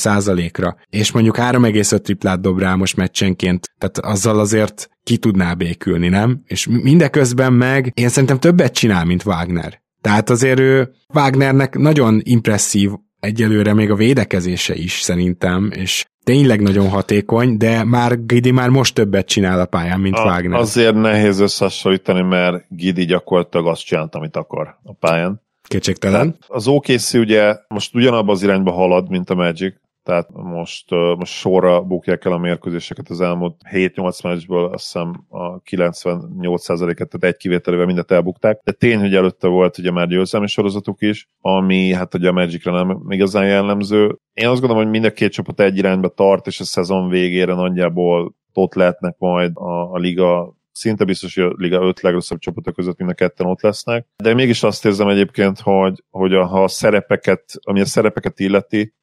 [0.52, 6.08] ra és mondjuk 3,5 triplát dob rá most meccsenként, tehát azzal azért ki tudná békülni,
[6.08, 6.42] nem?
[6.46, 9.82] És mindeközben meg én szerintem többet csinál, mint Wagner.
[10.00, 16.88] Tehát azért ő Wagnernek nagyon impresszív egyelőre még a védekezése is szerintem, és tényleg nagyon
[16.88, 20.58] hatékony, de már Gidi már most többet csinál a pályán, mint a, Wagner.
[20.58, 25.40] Azért nehéz összehasonlítani, mert Gidi gyakorlatilag azt csinált, amit akar a pályán.
[25.62, 26.36] Kétségtelen.
[26.46, 31.82] Az OKC ugye most ugyanabban az irányba halad, mint a Magic, tehát most, most sorra
[31.82, 37.86] bukják el a mérkőzéseket az elmúlt 7-8 meccsből, azt hiszem a 98%-et, tehát egy kivételével
[37.86, 42.28] mindet elbukták, de tény, hogy előtte volt ugye már győzelmi sorozatuk is, ami hát ugye
[42.28, 44.18] a Magicre nem igazán jellemző.
[44.32, 47.54] Én azt gondolom, hogy mind a két csapat egy irányba tart, és a szezon végére
[47.54, 52.74] nagyjából ott lehetnek majd a, a liga szinte biztos, hogy a liga öt legrosszabb csapatok
[52.74, 54.06] között mind a ketten ott lesznek.
[54.16, 58.94] De mégis azt érzem egyébként, hogy, hogy a, ha a szerepeket, ami a szerepeket illeti,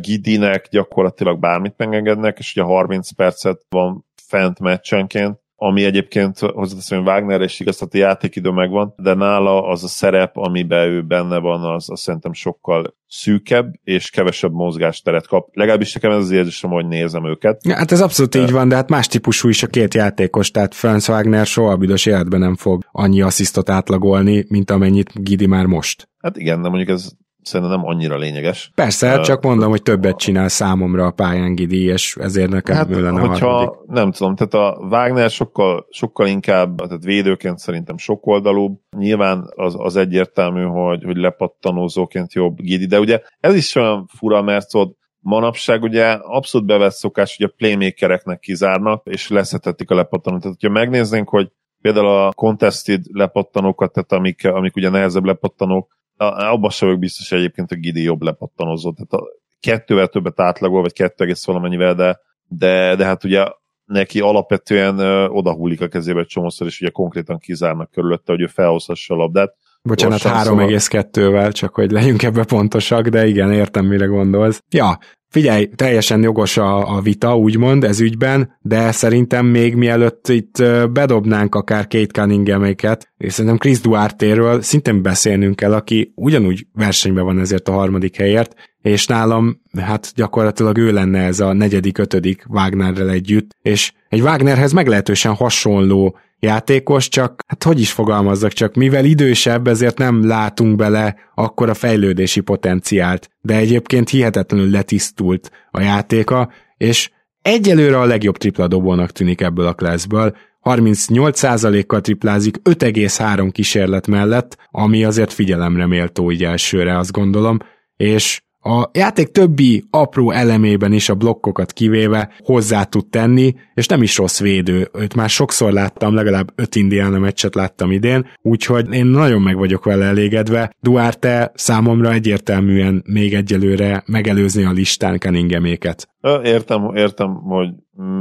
[0.00, 7.06] Gidinek gyakorlatilag bármit megengednek, és ugye 30 percet van fent meccsenként, ami egyébként hozzáteszem, hogy
[7.06, 11.74] Wagner és igaz, a játékidő megvan, de nála az a szerep, amiben ő benne van,
[11.74, 15.48] az, az szerintem sokkal szűkebb, és kevesebb mozgásteret kap.
[15.52, 17.64] Legalábbis nekem ez az érzésem, hogy nézem őket.
[17.64, 20.74] Ja, hát ez abszolút így van, de hát más típusú is a két játékos, tehát
[20.74, 26.08] Franz Wagner soha büdös életben nem fog annyi asszisztot átlagolni, mint amennyit Gidi már most.
[26.18, 27.08] Hát igen, de mondjuk ez
[27.46, 28.70] szerintem nem annyira lényeges.
[28.74, 32.90] Persze, uh, csak mondom, hogy többet csinál számomra a pályán Gidi, és ezért nekem hát,
[32.90, 33.78] lenne hogyha, harmadik.
[33.86, 38.78] Nem tudom, tehát a Wagner sokkal, sokkal inkább, tehát védőként szerintem sokoldalúbb.
[38.96, 44.42] Nyilván az, az egyértelmű, hogy, hogy lepattanózóként jobb Gidi, de ugye ez is olyan fura,
[44.42, 50.40] mert szóval manapság ugye abszolút bevett szokás, hogy a playmakereknek kizárnak, és leszetettik a lepattanót.
[50.40, 56.70] Tehát, hogyha megnéznénk, hogy például a contested lepattanókat, tehát amik, amik ugye nehezebb lepattanók, abban
[56.70, 58.92] sem vagyok biztos, hogy egyébként a Gidi jobb lepattanozó.
[58.92, 59.28] Tehát a
[59.60, 63.44] kettővel többet átlagol, vagy kettő egész valamennyivel, de, de, de hát ugye
[63.84, 68.46] neki alapvetően ö, odahullik a kezébe egy csomószor, és ugye konkrétan kizárnak körülötte, hogy ő
[68.46, 69.54] felhozhassa a labdát.
[69.82, 74.62] Bocsánat, 3,2-vel, csak hogy legyünk ebbe pontosak, de igen, értem, mire gondolsz.
[74.70, 74.98] Ja,
[75.28, 80.62] Figyelj, teljesen jogos a, a vita, úgymond, ez ügyben, de szerintem még mielőtt itt
[80.92, 87.40] bedobnánk akár Kate Cunningham-éket, és szerintem Chris Duarte-ről szintén beszélnünk kell, aki ugyanúgy versenyben van
[87.40, 93.10] ezért a harmadik helyért, és nálam hát gyakorlatilag ő lenne ez a negyedik, ötödik Wagnerrel
[93.10, 99.66] együtt, és egy Wagnerhez meglehetősen hasonló játékos, csak hát hogy is fogalmazzak, csak mivel idősebb,
[99.66, 107.10] ezért nem látunk bele akkor a fejlődési potenciált, de egyébként hihetetlenül letisztult a játéka, és
[107.42, 115.04] egyelőre a legjobb tripla dobónak tűnik ebből a klasszből, 38%-kal triplázik 5,3 kísérlet mellett, ami
[115.04, 117.58] azért figyelemre méltó így elsőre, azt gondolom,
[117.96, 124.02] és a játék többi apró elemében is a blokkokat kivéve hozzá tud tenni, és nem
[124.02, 124.88] is rossz védő.
[124.92, 129.84] Őt már sokszor láttam, legalább öt Indiana meccset láttam idén, úgyhogy én nagyon meg vagyok
[129.84, 130.72] vele elégedve.
[130.80, 136.08] Duarte számomra egyértelműen még egyelőre megelőzni a listán Cunninghaméket.
[136.42, 137.68] Értem, értem, hogy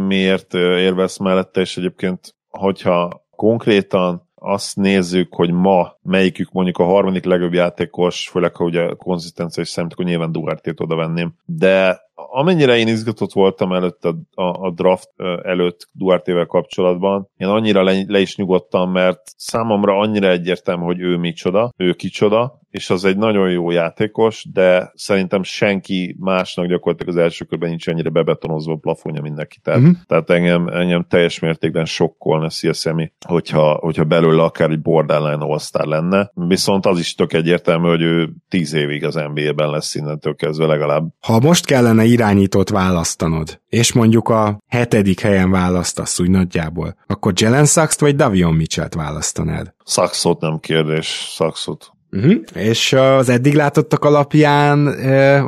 [0.08, 7.24] miért érvesz mellette, és egyébként, hogyha konkrétan azt nézzük, hogy ma melyikük mondjuk a harmadik
[7.26, 11.34] legjobb játékos, főleg ha ugye konzisztencia is számít, akkor nyilván Duarte-t oda venném.
[11.45, 15.10] De amennyire én izgatott voltam előtt a, a, a draft
[15.44, 21.18] előtt Duarte-vel kapcsolatban, én annyira le, le is nyugodtam, mert számomra annyira egyértelmű, hogy ő
[21.18, 27.22] micsoda, ő kicsoda, és az egy nagyon jó játékos, de szerintem senki másnak gyakorlatilag az
[27.22, 29.58] első körben nincs ennyire bebetonozva a plafonja mindenki.
[29.64, 29.96] Tehát, uh-huh.
[30.08, 36.32] tehát engem, engem teljes mértékben sokkolna Szilszemi, hogyha, hogyha belőle akár egy borderline all lenne.
[36.34, 41.04] Viszont az is tök egyértelmű, hogy ő tíz évig az NBA-ben lesz innentől kezdve legalább.
[41.20, 47.65] Ha most kellene irányítót választanod, és mondjuk a hetedik helyen választasz úgy nagyjából, akkor Jelen
[47.65, 49.73] Sachs-t vagy Davion Mitchell-t választanád?
[49.86, 51.89] Saxot nem kérdés, Saxot.
[52.12, 52.36] Uh-huh.
[52.54, 54.88] És az eddig látottak alapján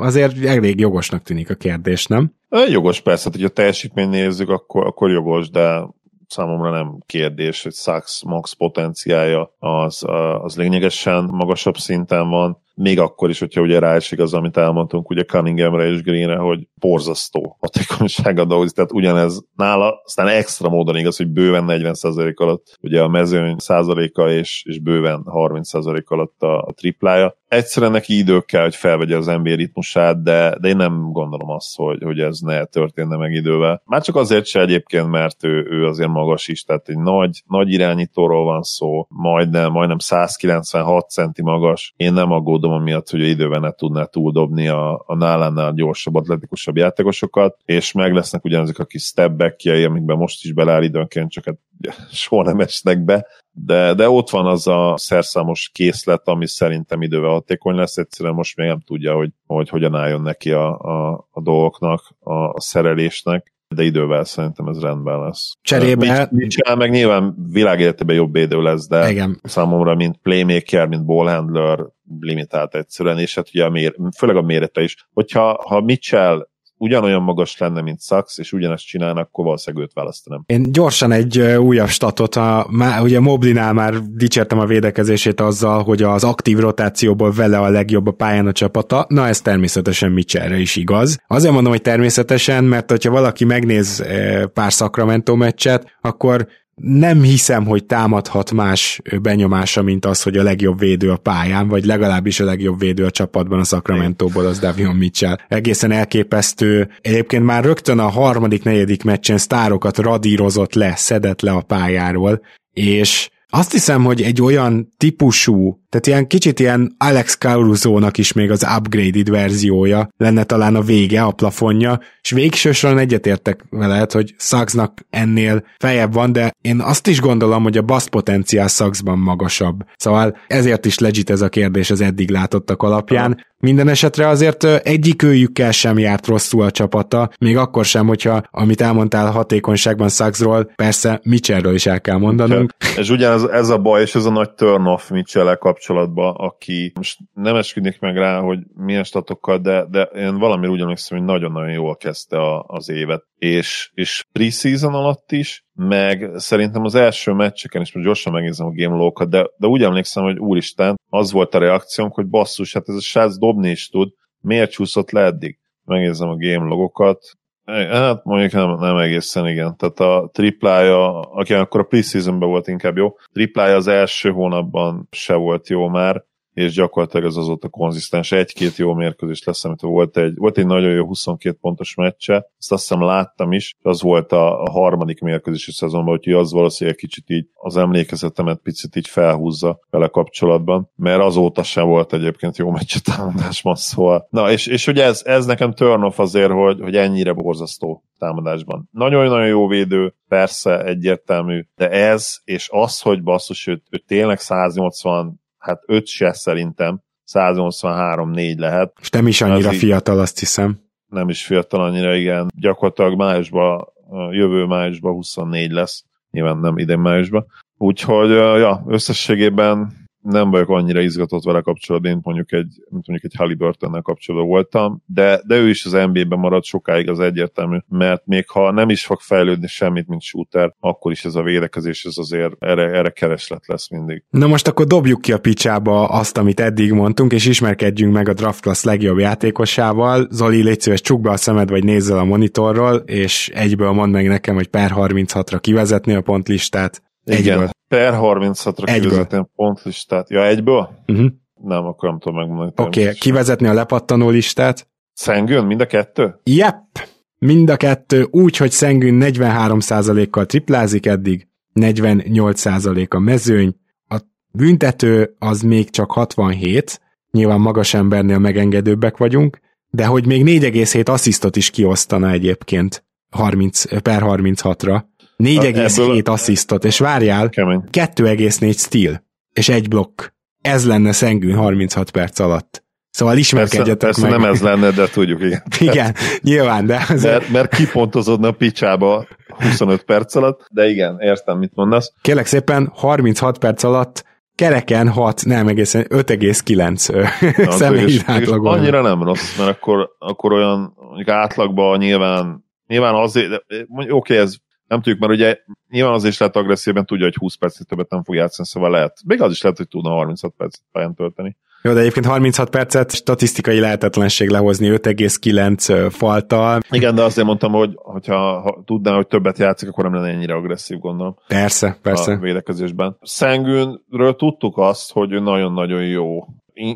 [0.01, 2.33] azért elég jogosnak tűnik a kérdés, nem?
[2.69, 5.87] Jogos persze, hát, hogy a teljesítményt nézzük, akkor, akkor jogos, de
[6.27, 10.03] számomra nem kérdés, hogy Sachs max potenciája az,
[10.41, 12.65] az lényegesen magasabb szinten van.
[12.77, 17.57] Még akkor is, hogyha ugye ráesik az, amit elmondtunk ugye Cunninghamre és Greenre, hogy borzasztó
[17.59, 23.07] hatékonysága dolgozik, tehát ugyanez nála, aztán extra módon igaz, hogy bőven 40% alatt ugye a
[23.07, 27.37] mezőny százaléka és, és bőven 30% alatt a, a triplája.
[27.47, 31.75] Egyszerűen neki idő kell, hogy felvegye az NBA ritmusát, de, de én nem gondolom azt,
[31.75, 33.81] hogy, hogy ez ne történne meg idővel.
[33.85, 37.69] Már csak azért se egyébként, mert ő, ő azért magas is, tehát egy nagy, nagy
[37.69, 41.93] irányítóról van szó, majdnem, majdnem 196 centi magas.
[41.97, 47.57] Én nem aggódom amiatt, hogy időben ne tudná túldobni a, a nálánál gyorsabb, atletikusabb játékosokat,
[47.65, 51.57] és meg lesznek ugyanazok a kis stepbackjei, amikben most is beláll időnként, csak hát
[52.11, 53.27] soha nem esnek be,
[53.65, 58.57] de, de ott van az a szerszámos készlet, ami szerintem idővel hatékony lesz, egyszerűen most
[58.57, 63.53] még nem tudja, hogy, hogy hogyan álljon neki a, a, a dolgoknak, a, a szerelésnek,
[63.75, 65.53] de idővel szerintem ez rendben lesz.
[65.61, 66.27] Cserébe...
[66.31, 69.39] Mitchell meg nyilván világéletében jobb védő lesz, de Igen.
[69.43, 71.79] számomra mint playmaker, mint ballhandler
[72.19, 75.07] limitált egyszerűen, és hát ugye a mér, főleg a mérete is.
[75.13, 80.43] Hogyha ha Mitchell ugyanolyan magas lenne, mint Sachs, és ugyanezt csinálnak, akkor valószínűleg őt választanám.
[80.45, 86.03] Én gyorsan egy újabb statot, a, má, ugye Moblinál már dicsértem a védekezését azzal, hogy
[86.03, 90.75] az aktív rotációból vele a legjobb a pályán a csapata, na ez természetesen Mitchellre is
[90.75, 91.23] igaz.
[91.27, 94.05] Azért mondom, hogy természetesen, mert hogyha valaki megnéz
[94.53, 96.47] pár Sacramento meccset, akkor
[96.81, 101.85] nem hiszem, hogy támadhat más benyomása, mint az, hogy a legjobb védő a pályán, vagy
[101.85, 105.37] legalábbis a legjobb védő a csapatban a Sacramento-ból az Davion Mitchell.
[105.47, 106.89] Egészen elképesztő.
[107.01, 112.41] Egyébként már rögtön a harmadik, negyedik meccsen sztárokat radírozott le, szedett le a pályáról,
[112.73, 118.51] és azt hiszem, hogy egy olyan típusú, tehát ilyen kicsit ilyen Alex Caruso-nak is még
[118.51, 125.05] az upgraded verziója lenne talán a vége, a plafonja, és végsősoron egyetértek vele, hogy Suggsnak
[125.09, 129.83] ennél fejebb van, de én azt is gondolom, hogy a basz potenciál Suggsban magasabb.
[129.95, 133.45] Szóval ezért is legit ez a kérdés az eddig látottak alapján.
[133.59, 138.81] Minden esetre azért egyik őjükkel sem járt rosszul a csapata, még akkor sem, hogyha amit
[138.81, 142.71] elmondtál hatékonyságban Suggsról, persze Mitchellről is el kell mondanunk.
[142.97, 145.86] És ugyanez ez a baj, és ez a nagy turn-off mitchell kapcsolatban,
[146.33, 151.17] aki most nem esküdnék meg rá, hogy milyen statokkal, de, de én valami úgy emlékszem,
[151.17, 153.23] hogy nagyon-nagyon jól kezdte a, az évet.
[153.37, 158.71] És, és preseason alatt is, meg szerintem az első meccseken is, most gyorsan megnézem a
[158.71, 162.89] game lókat, de, de úgy emlékszem, hogy úristen, az volt a reakciónk, hogy basszus, hát
[162.89, 165.59] ez a srác dobni is tud, miért csúszott le eddig?
[165.83, 167.19] Megnézem a game logokat,
[167.67, 169.77] Hát mondjuk nem, nem egészen igen.
[169.77, 175.35] Tehát a triplája, aki akkor a preseasonben volt inkább jó, triplája az első hónapban se
[175.35, 176.25] volt jó már,
[176.57, 178.31] és gyakorlatilag ez azóta konzisztens.
[178.31, 182.71] Egy-két jó mérkőzés lesz, amit volt egy, volt egy nagyon jó 22 pontos meccse, ezt
[182.71, 187.29] azt hiszem láttam is, az volt a, a harmadik mérkőzési szezonban, úgyhogy az valószínűleg kicsit
[187.29, 192.99] így az emlékezetemet picit így felhúzza vele kapcsolatban, mert azóta sem volt egyébként jó meccse
[192.99, 194.27] támadásban, szóval.
[194.29, 198.89] Na, és, és ugye ez, ez nekem turn off azért, hogy, hogy ennyire borzasztó támadásban.
[198.91, 205.45] Nagyon-nagyon jó védő, persze egyértelmű, de ez, és az, hogy basszus, ő, ő tényleg 180
[205.57, 207.01] hát 5 se szerintem,
[207.33, 208.93] 183-4 lehet.
[209.01, 210.79] És nem is annyira Ez fiatal, azt hiszem.
[211.07, 212.47] Nem is fiatal annyira, igen.
[212.59, 213.87] Gyakorlatilag májusban,
[214.31, 217.45] jövő májusban 24 lesz, nyilván nem idén májusban.
[217.77, 223.37] Úgyhogy, ja, összességében nem vagyok annyira izgatott vele kapcsolatban, mint mondjuk egy, mint mondjuk egy
[223.37, 228.49] Halliburtonnel kapcsolatban voltam, de, de ő is az NBA-ben marad sokáig az egyértelmű, mert még
[228.49, 232.53] ha nem is fog fejlődni semmit, mint shooter, akkor is ez a védekezés, ez azért
[232.59, 234.23] erre, erre kereslet lesz mindig.
[234.29, 238.33] Na most akkor dobjuk ki a picsába azt, amit eddig mondtunk, és ismerkedjünk meg a
[238.33, 240.27] Draft Class legjobb játékosával.
[240.31, 244.27] Zoli, légy szíves, csukd be a szemed, vagy nézzel a monitorról, és egyből mondd meg
[244.27, 247.01] nekem, hogy per 36-ra kivezetni a pontlistát.
[247.23, 247.69] Egyből.
[247.87, 250.29] Per 36-ra kivezetni a pontlistát.
[250.29, 250.89] Ja, egyből?
[251.07, 251.27] Uh-huh.
[251.63, 252.71] Nem, akkor nem tudom megmondani.
[252.75, 254.87] Oké, okay, kivezetni a lepattanó listát.
[255.13, 256.39] Szengőn, mind a kettő?
[256.43, 263.75] Yep, mind a kettő, úgy, hogy Szengőn 43%-kal triplázik eddig, 48% a mezőny,
[264.09, 264.19] a
[264.51, 271.55] büntető az még csak 67, nyilván magas embernél megengedőbbek vagyunk, de hogy még 4,7 asszisztot
[271.55, 275.03] is kiosztana egyébként 30, per 36-ra,
[275.43, 279.23] 4,7 asszisztot, és várjál, 2,4 steal,
[279.53, 280.21] és egy blokk.
[280.61, 282.85] Ez lenne Szengűn 36 perc alatt.
[283.09, 284.29] Szóval ismerkedjetek persze, meg.
[284.29, 285.63] Persze nem ez lenne, de tudjuk, igen.
[285.91, 287.05] igen, nyilván, de...
[287.09, 287.39] Azért...
[287.39, 292.13] Mert, mert kipontozódna a picsába 25 perc alatt, de igen, értem, mit mondasz.
[292.21, 298.71] Kérlek szépen, 36 perc alatt kereken 6, nem egészen 5,9 személyi átlagol.
[298.71, 303.51] Annyira nem rossz, mert akkor, akkor olyan mondjuk átlagban nyilván, nyilván azért,
[303.87, 304.55] oké, okay, ez
[304.87, 305.57] nem tudjuk, mert ugye
[305.89, 309.17] nyilván az is lehet agresszívben tudja, hogy 20 percet többet nem fog játszani, szóval lehet.
[309.25, 311.57] Még az is lehet, hogy tudna 36 percet pályán tölteni.
[311.81, 316.79] Jó, de egyébként 36 percet statisztikai lehetetlenség lehozni 5,9 faltal.
[316.89, 320.53] Igen, de azért mondtam, hogy hogyha ha tudná, hogy többet játszik, akkor nem lenne ennyire
[320.53, 321.35] agresszív, gondolom.
[321.47, 322.31] Persze, persze.
[322.31, 323.17] A védekezésben.
[323.21, 326.47] Szengűnről tudtuk azt, hogy ő nagyon-nagyon jó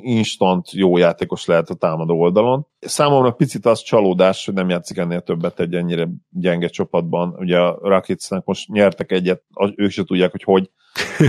[0.01, 2.67] instant jó játékos lehet a támadó oldalon.
[2.81, 7.35] Számomra picit az csalódás, hogy nem játszik ennél többet egy ennyire gyenge csapatban.
[7.37, 9.43] Ugye a Rocketsnek most nyertek egyet,
[9.75, 10.69] ők se tudják, hogy hogy,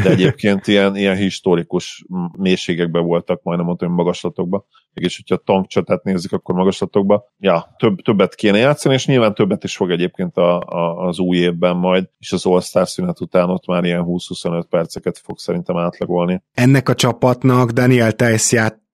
[0.03, 2.05] de egyébként ilyen, ilyen historikus
[2.39, 4.65] mélységekben voltak, majdnem mondtam, hogy magaslatokban.
[4.95, 7.25] Mégis, hogyha tankcsatát nézik, akkor magaslatokba.
[7.39, 11.37] Ja, több, többet kéne játszani, és nyilván többet is fog egyébként a, a, az új
[11.37, 16.43] évben majd, és az All-Star szünet után ott már ilyen 20-25 perceket fog szerintem átlagolni.
[16.53, 18.53] Ennek a csapatnak Daniel Tejsz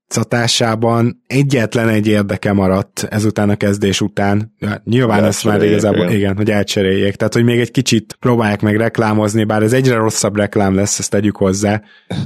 [0.09, 4.55] játszatásában egyetlen egy érdeke maradt ezután a kezdés után.
[4.85, 6.17] Nyilván ezt már igazából, igen.
[6.17, 7.15] igen, hogy elcseréljék.
[7.15, 11.11] Tehát, hogy még egy kicsit próbálják meg reklámozni, bár ez egyre rosszabb reklám lesz, ezt
[11.11, 11.83] tegyük hozzá,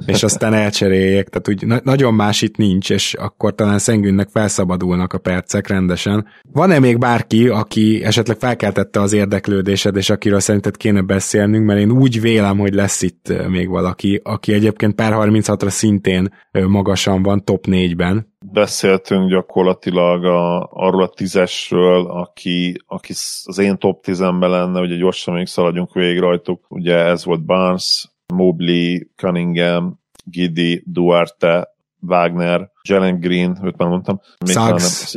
[0.06, 1.28] és aztán elcseréljék.
[1.28, 6.26] Tehát úgy na- nagyon más itt nincs, és akkor talán Szengünnek felszabadulnak a percek rendesen.
[6.52, 11.90] Van-e még bárki, aki esetleg felkeltette az érdeklődésed, és akiről szerinted kéne beszélnünk, mert én
[11.90, 16.34] úgy vélem, hogy lesz itt még valaki, aki egyébként per 36-ra szintén
[16.68, 18.34] magasan van, top négyben.
[18.52, 23.12] Beszéltünk gyakorlatilag a, arról a tízesről, aki, aki
[23.44, 26.64] az én top tízemben lenne, ugye gyorsan még szaladjunk végig rajtuk.
[26.68, 31.68] Ugye ez volt Barnes, Mobley, Cunningham, Giddy, Duarte,
[32.00, 34.20] Wagner, Jalen Green, őt már mondtam.
[34.46, 35.16] Sachs,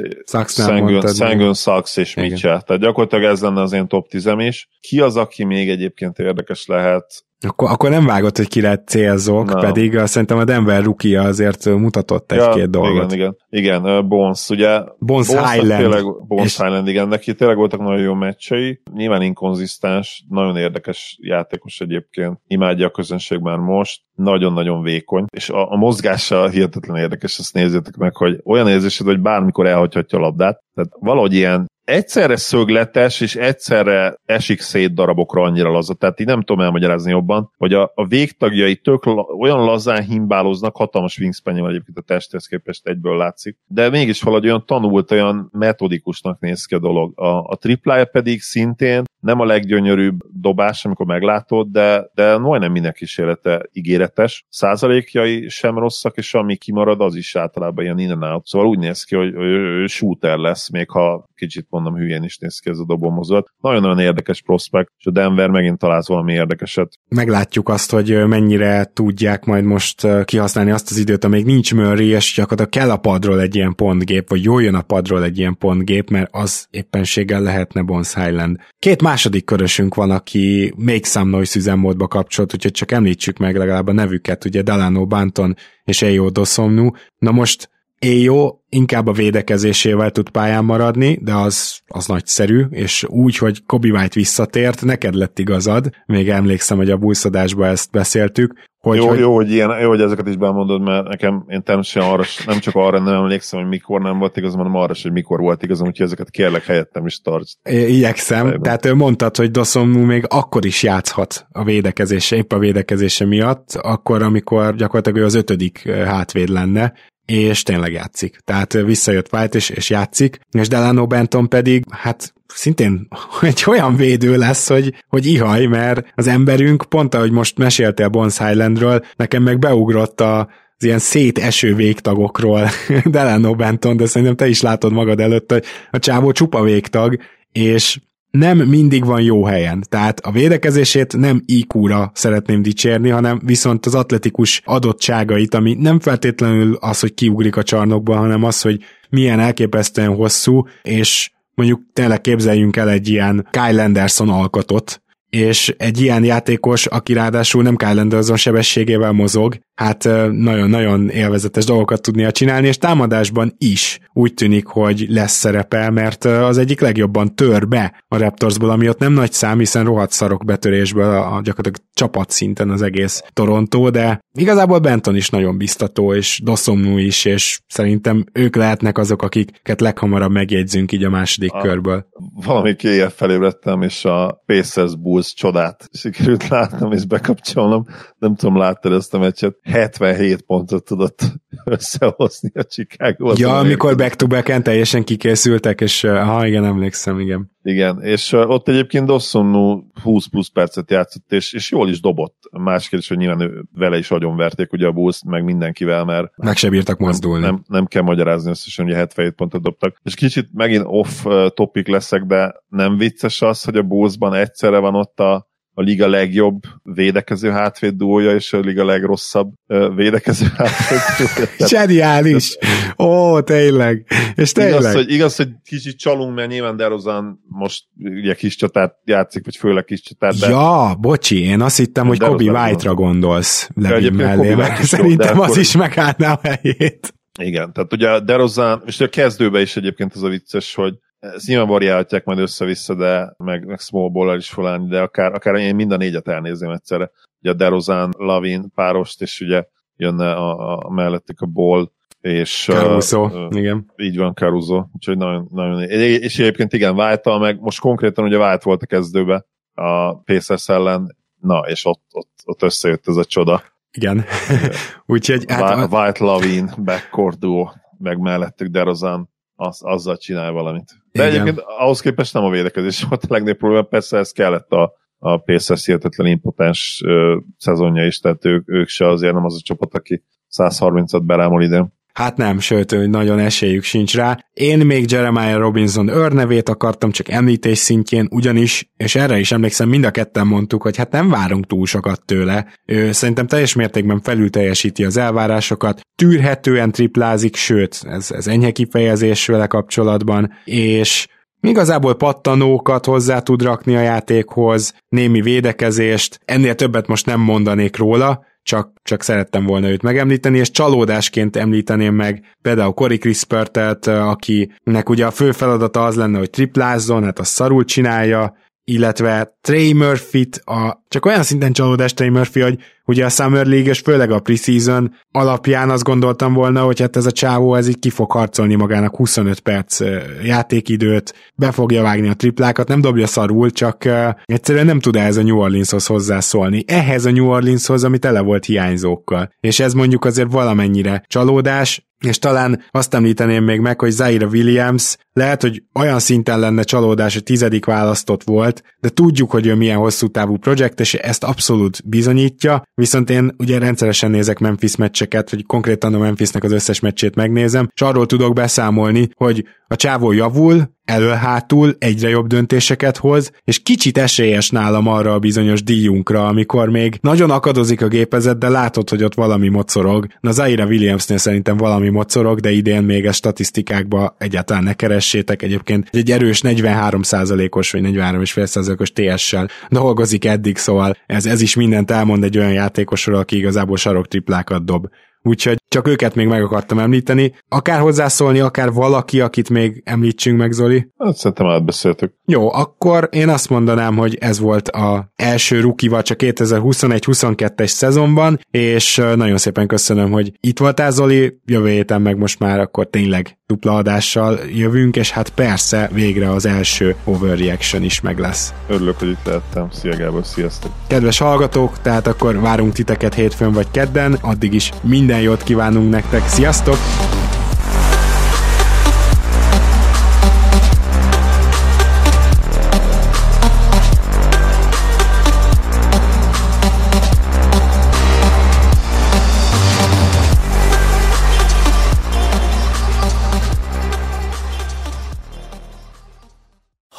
[1.16, 2.62] Sangun, Sachs és Mitchell.
[2.62, 4.70] Tehát gyakorlatilag ez lenne az én top 10 is.
[4.80, 7.25] Ki az, aki még egyébként érdekes lehet?
[7.48, 9.60] Akkor, akkor nem vágott, hogy ki lett célzók, no.
[9.60, 13.14] pedig szerintem a Denver rukia azért mutatott egy-két ja, dolgot.
[13.14, 13.82] Igen, igen.
[13.82, 14.82] Igen, Bones, ugye?
[15.00, 15.82] Bones, Bones Highland.
[15.82, 16.58] Tényleg, Bones és...
[16.58, 18.82] Highland, igen, neki tényleg voltak nagyon jó meccsei.
[18.94, 22.40] Nyilván inkonzisztens, nagyon érdekes játékos egyébként.
[22.48, 24.02] Imádja a közönség már most.
[24.16, 29.20] Nagyon-nagyon vékony, és a, a mozgása hihetetlen érdekes, ezt nézzétek meg, hogy olyan érzésed, hogy
[29.20, 30.64] bármikor elhagyhatja a labdát.
[30.74, 35.94] Tehát valahogy ilyen egyszerre szögletes, és egyszerre esik szét darabokra annyira laza.
[35.94, 40.76] Tehát így nem tudom elmagyarázni jobban, hogy a, a végtagjai tök la, olyan lazán himbáloznak,
[40.76, 46.40] hatalmas wingspan egyébként a testhez képest egyből látszik, de mégis valahogy olyan tanult, olyan metodikusnak
[46.40, 47.20] néz ki a dolog.
[47.20, 52.94] A, a triplája pedig szintén nem a leggyönyörűbb dobás, amikor meglátod, de, de majdnem minden
[52.94, 54.46] kísérlete ígéretes.
[54.50, 58.46] Százalékjai sem rosszak, és ami kimarad, az is általában ilyen in and out.
[58.46, 62.38] Szóval úgy néz ki, hogy ő, ő shooter lesz, még ha kicsit mondom hülyén is
[62.38, 63.52] néz ki ez a dobomozat.
[63.62, 67.00] Nagyon-nagyon érdekes prospekt, és a Denver megint talált valami érdekeset.
[67.10, 72.34] Meglátjuk azt, hogy mennyire tudják majd most kihasználni azt az időt, amíg nincs Murray, és
[72.36, 76.10] gyakorlatilag kell a padról egy ilyen pontgép, vagy jól jön a padról egy ilyen pontgép,
[76.10, 78.58] mert az éppenséggel lehetne Bones Highland.
[78.80, 83.88] Két második körösünk van, aki Make Some Noise üzemmódba kapcsolt, úgyhogy csak említsük meg legalább
[83.88, 86.90] a nevüket, ugye Delano Banton és Ejo Dosomnu.
[87.18, 87.70] Na most
[88.06, 93.88] Éjó inkább a védekezésével tud pályán maradni, de az, az nagyszerű, és úgy, hogy Kobe
[93.88, 99.20] White visszatért, neked lett igazad, még emlékszem, hogy a búszadásban ezt beszéltük, hogy, jó, hogy...
[99.20, 102.76] Jó, hogy ilyen, jó, hogy ezeket is bemondod, mert nekem én természetesen arra, nem csak
[102.76, 106.06] arra nem emlékszem, hogy mikor nem volt igazam, hanem arra hogy mikor volt igazam, úgyhogy
[106.06, 107.52] ezeket kérlek helyettem is tarts.
[107.70, 108.62] Igyekszem, Fejben.
[108.62, 113.72] tehát ő mondtad, hogy Doszomú még akkor is játszhat a védekezése, épp a védekezése miatt,
[113.82, 116.94] akkor, amikor gyakorlatilag ő az ötödik hátvéd lenne,
[117.26, 118.40] és tényleg játszik.
[118.44, 123.08] Tehát visszajött White, és, és játszik, és Delano Benton pedig, hát szintén
[123.42, 128.38] egy olyan védő lesz, hogy, hogy ihaj, mert az emberünk, pont ahogy most meséltél Bones
[128.38, 130.40] Highlandről, nekem meg beugrott a,
[130.78, 132.70] az ilyen széteső végtagokról
[133.06, 137.18] Delano Benton, de szerintem te is látod magad előtt, hogy a csávó csupa végtag,
[137.52, 138.00] és
[138.38, 139.84] nem mindig van jó helyen.
[139.90, 146.78] Tehát a védekezését nem IQ-ra szeretném dicsérni, hanem viszont az atletikus adottságait, ami nem feltétlenül
[146.80, 152.76] az, hogy kiugrik a csarnokba, hanem az, hogy milyen elképesztően hosszú, és mondjuk tényleg képzeljünk
[152.76, 155.02] el egy ilyen Kyle Anderson alkotot,
[155.36, 162.02] és egy ilyen játékos, aki ráadásul nem Kyle Anderson sebességével mozog, hát nagyon-nagyon élvezetes dolgokat
[162.02, 167.68] tudnia csinálni, és támadásban is úgy tűnik, hogy lesz szerepe, mert az egyik legjobban tör
[167.68, 171.90] be a Raptorsból, ami ott nem nagy szám, hiszen rohadt szarok betörésből a, a gyakorlatilag
[171.94, 177.60] csapat szinten az egész Toronto, de igazából Benton is nagyon biztató, és Dossomnu is, és
[177.68, 182.06] szerintem ők lehetnek azok, akiket leghamarabb megjegyzünk így a második a, körből.
[182.46, 187.86] Valami éjjel felébredtem, és a Pacers Bulls csodát sikerült látnom és bekapcsolnom.
[188.18, 189.58] Nem tudom, láttad ezt a meccset.
[189.62, 191.22] 77 pontot tudott
[191.66, 193.34] összehozni a Chicago.
[193.38, 197.54] Ja, amikor back-to-back-en teljesen kikészültek, és ha igen, emlékszem, igen.
[197.64, 202.36] Igen, és ott egyébként Dossonu 20 plusz percet játszott, és, és jól is dobott.
[202.52, 206.58] Más kérdés, hogy nyilván ő, vele is agyonverték ugye a bulls meg mindenkivel, mert meg
[206.58, 207.42] se bírtak mozdulni.
[207.42, 210.00] Nem, nem, nem kell magyarázni összesen, hogy 77 pontot dobtak.
[210.04, 214.96] És kicsit megint off topic leszek, de nem vicces az, hogy a Bullsban egyszerre van
[214.96, 219.54] ott a a liga legjobb védekező hátvéd duója, és a liga legrosszabb
[219.96, 221.50] védekező hátvéd.
[221.68, 222.58] Zseniális!
[222.98, 224.06] Ó, tényleg!
[224.36, 224.80] És tényleg.
[224.80, 229.56] Igaz, hogy, igaz, hogy kicsit csalunk, mert nyilván Derozan most ugye kis csatát játszik, vagy
[229.56, 230.40] főleg kis csatát.
[230.40, 230.50] De...
[230.50, 235.76] Ja, bocsi, én azt hittem, hogy Kobe White-ra gondolsz Levin mellé, mert szerintem az is
[235.76, 237.14] megállná a helyét.
[237.40, 240.94] Igen, tehát ugye Derozan, és a kezdőben is egyébként az a vicces, hogy
[241.34, 245.56] ezt nyilván variálhatják majd össze-vissza, de meg, meg small ball is felállni, de akár, akár
[245.56, 247.12] én mind a négyet elnézem egyszerre.
[247.42, 249.64] Ugye a Derozán, Lavin párost, és ugye
[249.96, 252.70] jönne a, a mellettük a ball, és...
[252.72, 253.92] Caruso, uh, igen.
[253.98, 255.82] Így van, Caruso, úgyhogy nagyon, nagyon...
[255.82, 261.18] És egyébként igen, válta meg most konkrétan ugye vált volt a kezdőbe a Pacers ellen,
[261.40, 263.64] na, és ott, ott, ott összejött ez a csoda.
[263.92, 264.26] Igen.
[265.06, 265.44] úgyhogy...
[265.48, 270.92] Hát, White Lavin, backcourt duo, meg mellettük Derozan, az, azzal csinál valamit.
[271.12, 271.42] De Igen.
[271.42, 275.38] egyébként ahhoz képest nem a védekezés volt a legnagyobb probléma, persze ez kellett a, a
[275.38, 279.94] Pacers hihetetlen impotens uh, szezonja is, tehát ők, ők se azért nem az a csapat,
[279.94, 280.24] aki
[280.58, 281.94] 130-at berámol idén.
[282.16, 284.38] Hát nem, sőt, nagyon esélyük sincs rá.
[284.54, 290.04] Én még Jeremiah Robinson őrnevét akartam, csak említés szintjén, ugyanis, és erre is emlékszem, mind
[290.04, 292.68] a ketten mondtuk, hogy hát nem várunk túl sokat tőle.
[292.86, 299.48] Ő szerintem teljes mértékben felül teljesíti az elvárásokat, tűrhetően triplázik, sőt, ez, ez enyhe kifejezés
[299.48, 301.28] vele kapcsolatban, és
[301.62, 308.46] Igazából pattanókat hozzá tud rakni a játékhoz, némi védekezést, ennél többet most nem mondanék róla,
[308.66, 315.26] csak, csak szerettem volna őt megemlíteni, és csalódásként említeném meg például Cory Crispertet, akinek ugye
[315.26, 321.04] a fő feladata az lenne, hogy triplázzon, hát azt szarul csinálja, illetve Trey Murphy-t, a,
[321.08, 325.14] csak olyan szinten csalódás Trey Murphy, hogy ugye a Summer League és főleg a preseason
[325.32, 329.16] alapján azt gondoltam volna, hogy hát ez a csávó ez így ki fog harcolni magának
[329.16, 330.00] 25 perc
[330.44, 334.04] játékidőt, be fogja vágni a triplákat, nem dobja szarul, csak
[334.46, 336.84] egyszerűen nem tud ehhez a New Orleanshoz hozzászólni.
[336.88, 339.50] Ehhez a New Orleanshoz, ami tele volt hiányzókkal.
[339.60, 345.18] És ez mondjuk azért valamennyire csalódás, és talán azt említeném még meg, hogy Zaire Williams
[345.34, 349.98] lehet, hogy olyan szinten lenne csalódás, hogy tizedik választott volt, de tudjuk, hogy ő milyen
[349.98, 355.66] hosszú távú projekt, és ezt abszolút bizonyítja, viszont én ugye rendszeresen nézek Memphis meccseket, vagy
[355.66, 360.95] konkrétan a Memphisnek az összes meccsét megnézem, és arról tudok beszámolni, hogy a csávó javul,
[361.06, 367.18] elő-hátul egyre jobb döntéseket hoz, és kicsit esélyes nálam arra a bizonyos díjunkra, amikor még
[367.22, 370.28] nagyon akadozik a gépezet, de látod, hogy ott valami mocorog.
[370.40, 375.62] Na Zaire Williamsnél szerintem valami mocorog, de idén még a statisztikákba egyáltalán ne keressétek.
[375.62, 382.44] Egyébként egy erős 43%-os vagy 43,5%-os TS-sel dolgozik eddig, szóval ez, ez is mindent elmond
[382.44, 385.08] egy olyan játékosról, aki igazából sarok triplákat dob.
[385.48, 387.54] Úgyhogy csak őket még meg akartam említeni.
[387.70, 391.08] Akár hozzászólni, akár valaki, akit még említsünk meg, Zoli.
[391.18, 392.34] Hát szerintem átbeszéltük.
[392.46, 399.16] Jó, akkor én azt mondanám, hogy ez volt a első ruki csak 2021-22-es szezonban, és
[399.36, 401.60] nagyon szépen köszönöm, hogy itt voltál, Zoli.
[401.66, 406.66] Jövő héten meg most már akkor tényleg dupla adással jövünk, és hát persze végre az
[406.66, 408.74] első overreaction is meg lesz.
[408.88, 409.88] Örülök, hogy itt lehettem.
[409.92, 410.92] Szia Gábor, sziasztok!
[411.08, 416.48] Kedves hallgatók, tehát akkor várunk titeket hétfőn vagy kedden, addig is minden jót kívánunk nektek,
[416.48, 416.98] sziasztok!